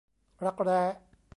[0.45, 0.81] รักแร้